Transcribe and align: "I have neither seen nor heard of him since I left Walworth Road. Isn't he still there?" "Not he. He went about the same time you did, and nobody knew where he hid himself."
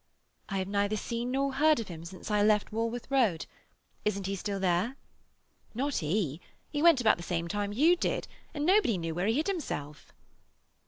"I 0.49 0.57
have 0.57 0.67
neither 0.67 0.97
seen 0.97 1.29
nor 1.29 1.53
heard 1.53 1.79
of 1.79 1.87
him 1.87 2.05
since 2.05 2.31
I 2.31 2.41
left 2.41 2.71
Walworth 2.71 3.05
Road. 3.11 3.45
Isn't 4.03 4.25
he 4.25 4.35
still 4.35 4.59
there?" 4.59 4.95
"Not 5.75 5.97
he. 5.97 6.41
He 6.71 6.81
went 6.81 7.01
about 7.01 7.17
the 7.17 7.21
same 7.21 7.47
time 7.47 7.71
you 7.71 7.95
did, 7.95 8.27
and 8.51 8.65
nobody 8.65 8.97
knew 8.97 9.13
where 9.13 9.27
he 9.27 9.35
hid 9.35 9.45
himself." 9.45 10.11